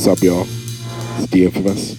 [0.00, 0.46] What's up, y'all?
[1.20, 1.92] It's the infamous.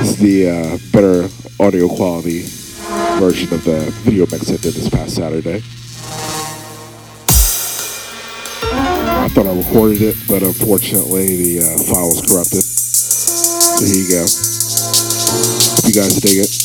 [0.00, 2.42] This is the uh, better audio quality
[3.18, 5.62] version of the video mix I did this past Saturday.
[8.60, 12.60] I thought I recorded it, but unfortunately the uh, file was corrupted.
[12.60, 14.26] So here you go.
[15.72, 16.63] Hope you guys dig it.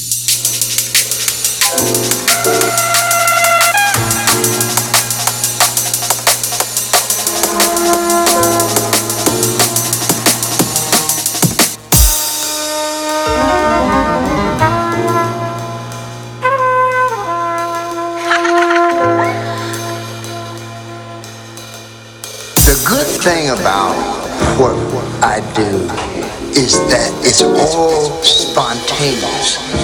[28.21, 29.79] Spontaneous.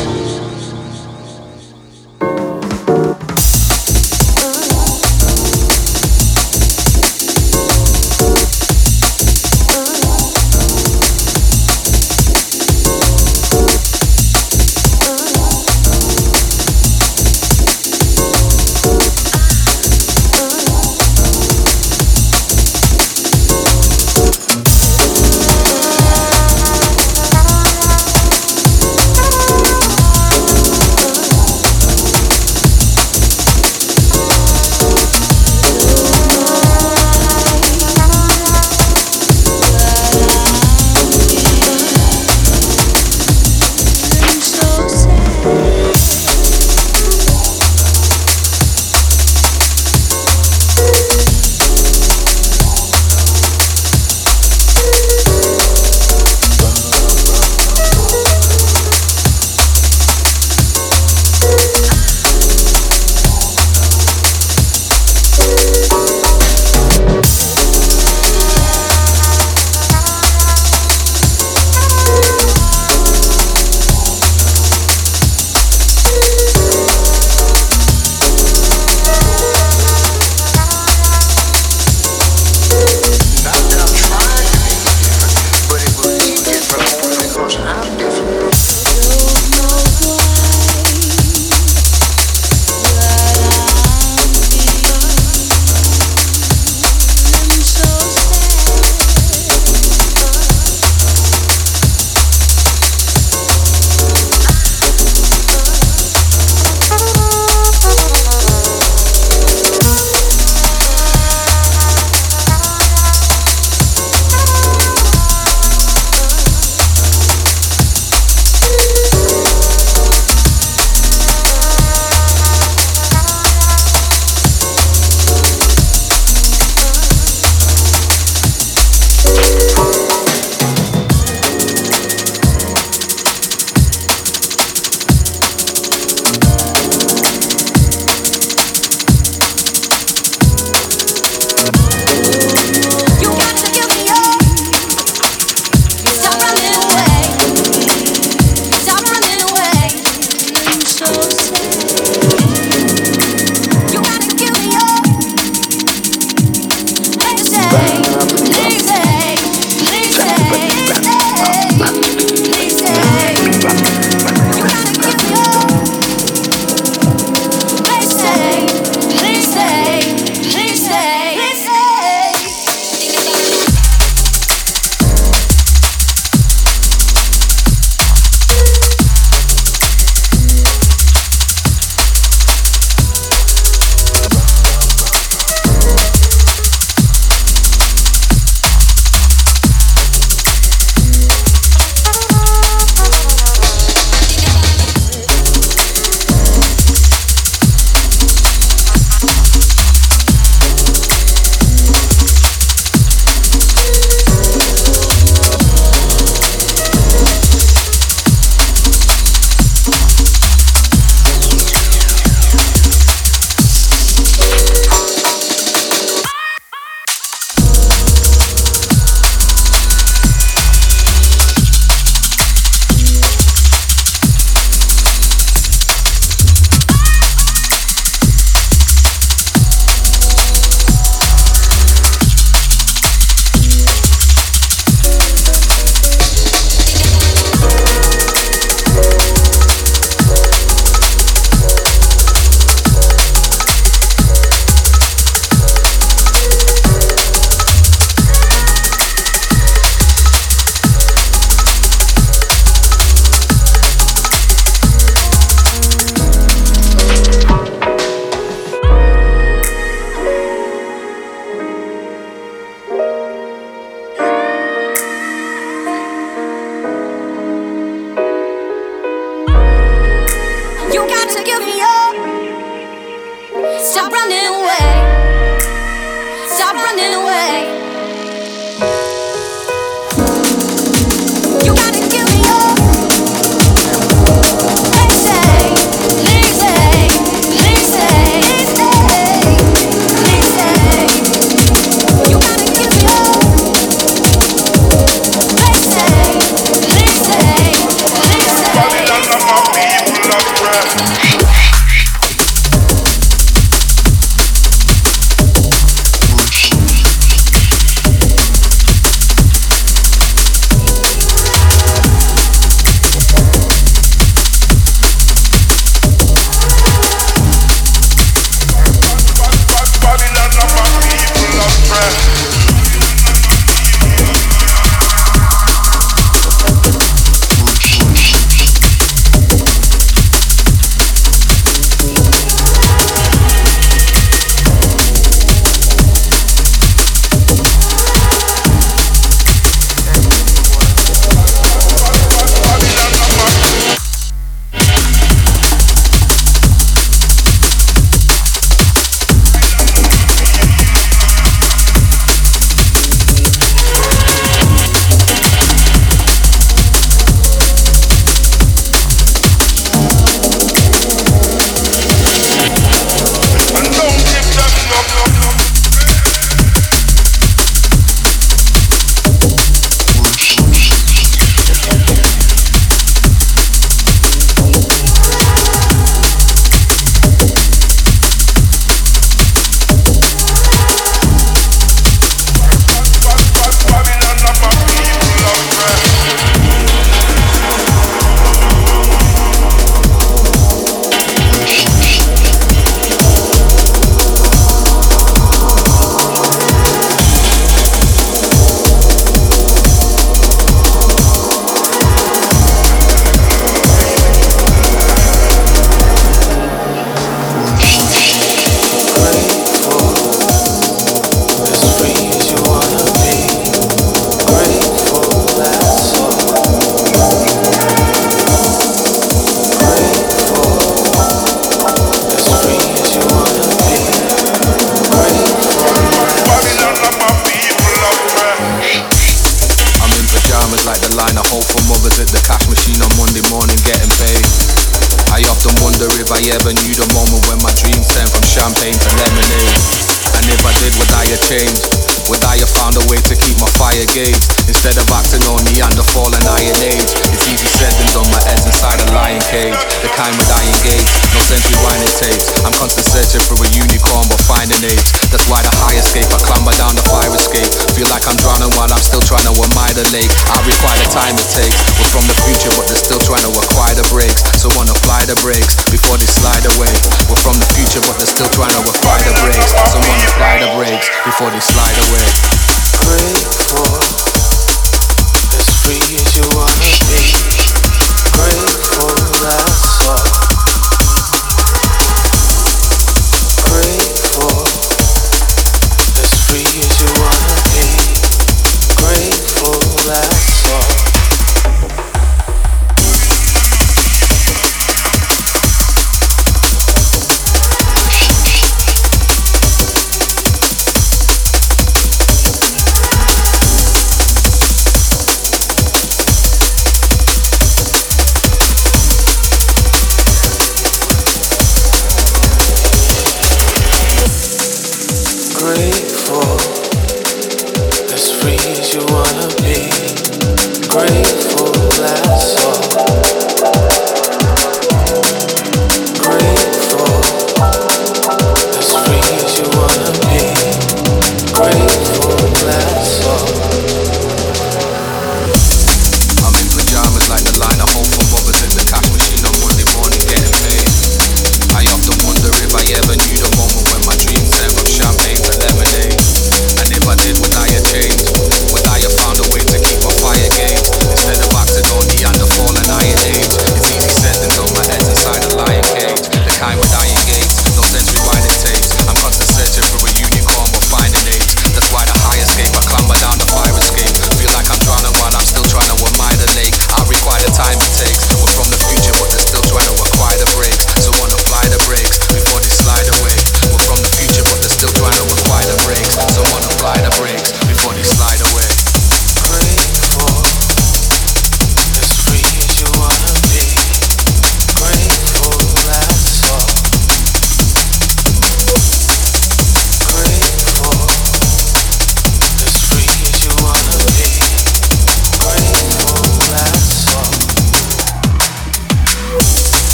[157.76, 158.15] rain.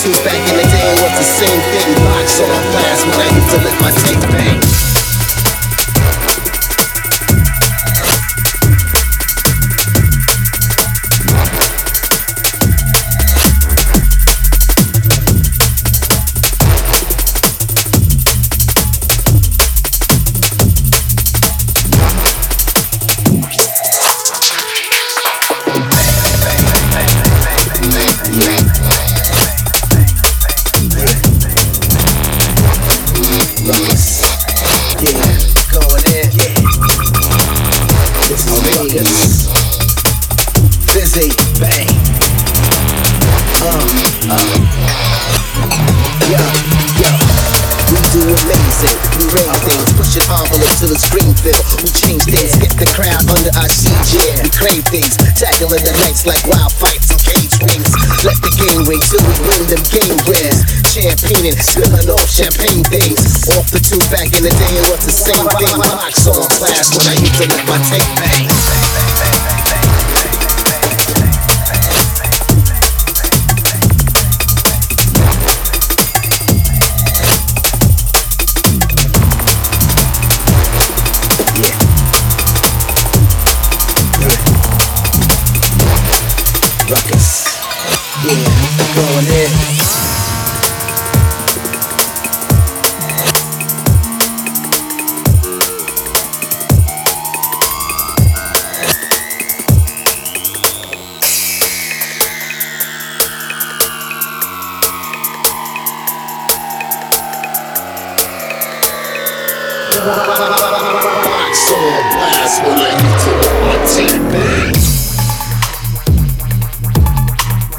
[0.00, 0.69] The back in the
[110.00, 111.68] Wax
[112.14, 112.64] blast
[113.20, 114.06] to.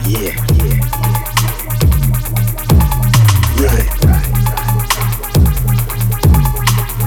[0.07, 0.35] Yeah.
[0.57, 0.91] yeah.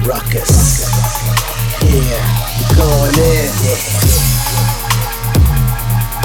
[0.04, 0.52] Ruckus.
[1.84, 2.22] Yeah,
[2.76, 3.50] going in.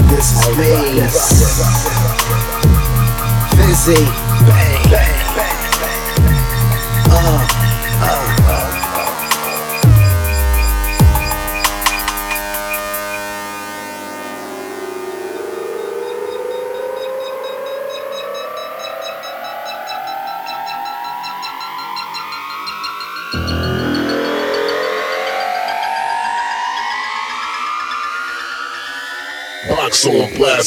[0.09, 0.47] This is
[3.87, 4.28] me.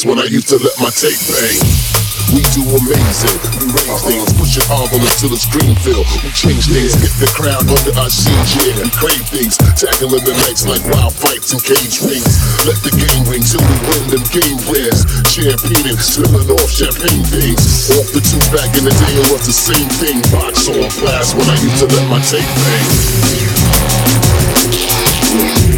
[0.02, 1.62] When I used to let my tape bang.
[2.34, 3.38] We do amazing.
[3.62, 6.02] We raise things, push your envelope till the screen fill.
[6.26, 9.54] We change things, get the crowd under our seats, yeah, and crave things.
[9.78, 12.34] Tackling the nights like wild fights and cage rings.
[12.66, 15.06] Let the game ring till we win them game wares.
[15.30, 17.62] Championing, spilling off champagne things.
[17.94, 20.18] Off the two back in the day, it was the same thing.
[20.34, 22.42] Box on blast when I used to let my tape
[25.62, 25.71] bang.